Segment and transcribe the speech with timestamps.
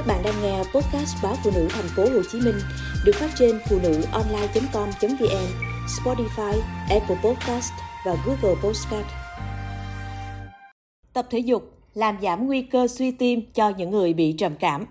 [0.00, 2.54] Các bạn đang nghe podcast báo phụ nữ thành phố Hồ Chí Minh
[3.04, 5.46] được phát trên phụ nữ online.com.vn,
[5.86, 7.72] Spotify, Apple Podcast
[8.06, 9.06] và Google Podcast.
[11.12, 11.62] Tập thể dục
[11.94, 14.86] làm giảm nguy cơ suy tim cho những người bị trầm cảm.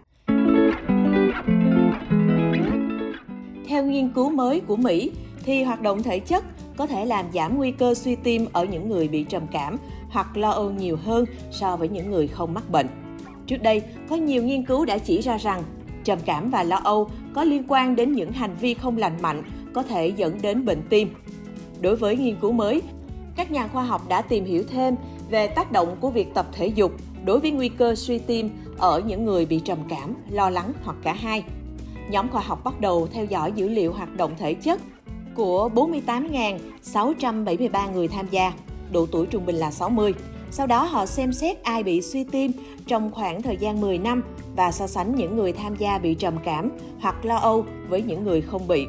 [3.68, 5.12] Theo nghiên cứu mới của Mỹ,
[5.44, 6.44] thì hoạt động thể chất
[6.78, 9.78] có thể làm giảm nguy cơ suy tim ở những người bị trầm cảm
[10.10, 12.88] hoặc lo âu nhiều hơn so với những người không mắc bệnh.
[13.50, 15.64] Trước đây, có nhiều nghiên cứu đã chỉ ra rằng
[16.04, 19.44] trầm cảm và lo âu có liên quan đến những hành vi không lành mạnh
[19.74, 21.14] có thể dẫn đến bệnh tim.
[21.82, 22.82] Đối với nghiên cứu mới,
[23.36, 24.96] các nhà khoa học đã tìm hiểu thêm
[25.30, 26.92] về tác động của việc tập thể dục
[27.26, 30.98] đối với nguy cơ suy tim ở những người bị trầm cảm, lo lắng hoặc
[31.04, 31.44] cả hai.
[32.10, 34.82] Nhóm khoa học bắt đầu theo dõi dữ liệu hoạt động thể chất
[35.36, 38.54] của 48.673 người tham gia,
[38.92, 40.14] độ tuổi trung bình là 60.
[40.52, 42.52] Sau đó họ xem xét ai bị suy tim
[42.88, 44.24] trong khoảng thời gian 10 năm
[44.56, 48.24] và so sánh những người tham gia bị trầm cảm hoặc lo âu với những
[48.24, 48.86] người không bị.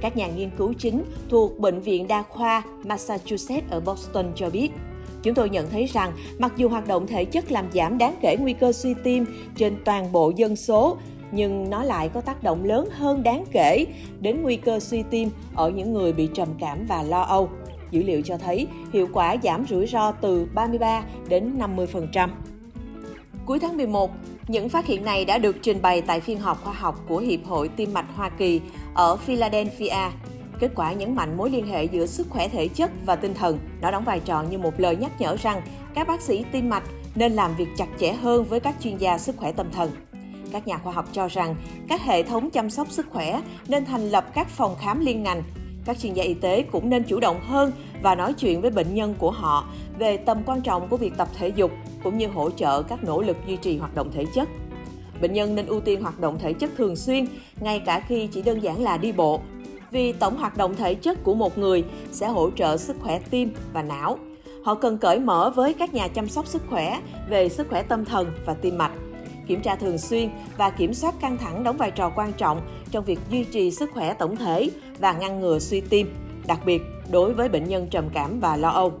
[0.00, 4.70] Các nhà nghiên cứu chính thuộc Bệnh viện Đa khoa Massachusetts ở Boston cho biết,
[5.22, 8.36] chúng tôi nhận thấy rằng mặc dù hoạt động thể chất làm giảm đáng kể
[8.40, 10.96] nguy cơ suy tim trên toàn bộ dân số,
[11.32, 13.86] nhưng nó lại có tác động lớn hơn đáng kể
[14.20, 17.48] đến nguy cơ suy tim ở những người bị trầm cảm và lo âu.
[17.90, 22.28] Dữ liệu cho thấy hiệu quả giảm rủi ro từ 33 đến 50%.
[23.46, 24.10] Cuối tháng 11,
[24.48, 27.40] những phát hiện này đã được trình bày tại phiên họp khoa học của Hiệp
[27.44, 28.60] hội Tim mạch Hoa Kỳ
[28.94, 30.10] ở Philadelphia.
[30.60, 33.58] Kết quả nhấn mạnh mối liên hệ giữa sức khỏe thể chất và tinh thần.
[33.80, 35.62] Nó đóng vai trò như một lời nhắc nhở rằng
[35.94, 39.18] các bác sĩ tim mạch nên làm việc chặt chẽ hơn với các chuyên gia
[39.18, 39.90] sức khỏe tâm thần.
[40.52, 41.56] Các nhà khoa học cho rằng
[41.88, 45.42] các hệ thống chăm sóc sức khỏe nên thành lập các phòng khám liên ngành.
[45.86, 48.94] Các chuyên gia y tế cũng nên chủ động hơn và nói chuyện với bệnh
[48.94, 49.64] nhân của họ
[49.98, 51.70] về tầm quan trọng của việc tập thể dục
[52.02, 54.48] cũng như hỗ trợ các nỗ lực duy trì hoạt động thể chất.
[55.20, 57.26] Bệnh nhân nên ưu tiên hoạt động thể chất thường xuyên,
[57.60, 59.40] ngay cả khi chỉ đơn giản là đi bộ,
[59.90, 63.54] vì tổng hoạt động thể chất của một người sẽ hỗ trợ sức khỏe tim
[63.72, 64.18] và não.
[64.64, 68.04] Họ cần cởi mở với các nhà chăm sóc sức khỏe về sức khỏe tâm
[68.04, 68.92] thần và tim mạch.
[69.46, 73.04] Kiểm tra thường xuyên và kiểm soát căng thẳng đóng vai trò quan trọng trong
[73.04, 76.14] việc duy trì sức khỏe tổng thể và ngăn ngừa suy tim,
[76.46, 78.92] đặc biệt đối với bệnh nhân trầm cảm và lo âu.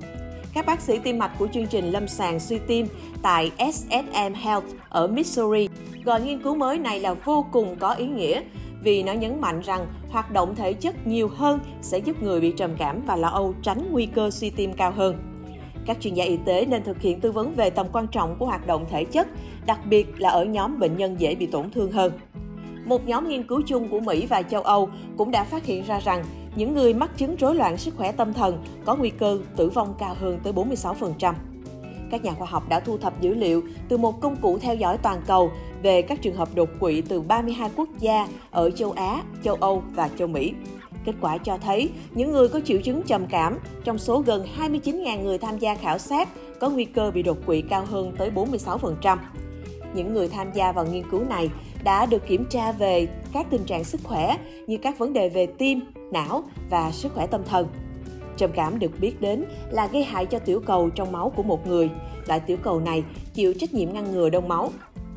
[0.54, 2.86] Các bác sĩ tim mạch của chương trình lâm sàng suy tim
[3.22, 5.68] tại SSM Health ở Missouri
[6.04, 8.42] gọi nghiên cứu mới này là vô cùng có ý nghĩa
[8.82, 12.52] vì nó nhấn mạnh rằng hoạt động thể chất nhiều hơn sẽ giúp người bị
[12.56, 15.35] trầm cảm và lo âu tránh nguy cơ suy tim cao hơn.
[15.86, 18.46] Các chuyên gia y tế nên thực hiện tư vấn về tầm quan trọng của
[18.46, 19.28] hoạt động thể chất,
[19.66, 22.12] đặc biệt là ở nhóm bệnh nhân dễ bị tổn thương hơn.
[22.84, 26.00] Một nhóm nghiên cứu chung của Mỹ và châu Âu cũng đã phát hiện ra
[26.00, 26.24] rằng
[26.56, 29.94] những người mắc chứng rối loạn sức khỏe tâm thần có nguy cơ tử vong
[29.98, 31.34] cao hơn tới 46%.
[32.10, 34.98] Các nhà khoa học đã thu thập dữ liệu từ một công cụ theo dõi
[34.98, 35.50] toàn cầu
[35.82, 39.82] về các trường hợp đột quỵ từ 32 quốc gia ở châu Á, châu Âu
[39.94, 40.52] và châu Mỹ.
[41.06, 45.22] Kết quả cho thấy những người có triệu chứng trầm cảm trong số gần 29.000
[45.22, 46.28] người tham gia khảo sát
[46.60, 49.18] có nguy cơ bị đột quỵ cao hơn tới 46%.
[49.94, 51.50] Những người tham gia vào nghiên cứu này
[51.84, 55.46] đã được kiểm tra về các tình trạng sức khỏe như các vấn đề về
[55.46, 55.80] tim,
[56.12, 57.68] não và sức khỏe tâm thần.
[58.36, 61.66] Trầm cảm được biết đến là gây hại cho tiểu cầu trong máu của một
[61.66, 61.90] người.
[62.26, 64.70] Loại tiểu cầu này chịu trách nhiệm ngăn ngừa đông máu.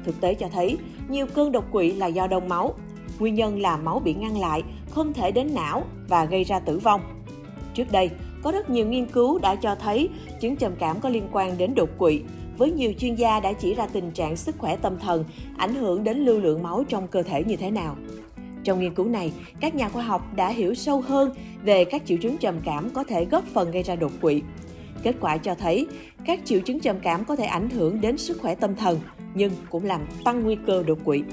[0.05, 0.77] Thực tế cho thấy,
[1.09, 2.73] nhiều cơn đột quỵ là do đông máu.
[3.19, 6.79] Nguyên nhân là máu bị ngăn lại, không thể đến não và gây ra tử
[6.79, 7.01] vong.
[7.73, 8.09] Trước đây,
[8.43, 10.09] có rất nhiều nghiên cứu đã cho thấy
[10.41, 12.21] chứng trầm cảm có liên quan đến đột quỵ,
[12.57, 15.25] với nhiều chuyên gia đã chỉ ra tình trạng sức khỏe tâm thần
[15.57, 17.95] ảnh hưởng đến lưu lượng máu trong cơ thể như thế nào.
[18.63, 21.31] Trong nghiên cứu này, các nhà khoa học đã hiểu sâu hơn
[21.63, 24.41] về các triệu chứng trầm cảm có thể góp phần gây ra đột quỵ.
[25.03, 25.87] Kết quả cho thấy,
[26.25, 28.99] các triệu chứng trầm cảm có thể ảnh hưởng đến sức khỏe tâm thần,
[29.33, 31.23] nhưng cũng làm tăng nguy cơ đột quỵ.